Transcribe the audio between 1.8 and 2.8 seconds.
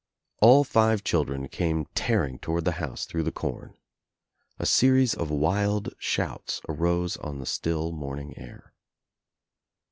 tearing toward the